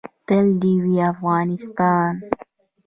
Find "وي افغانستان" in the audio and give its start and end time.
0.83-2.11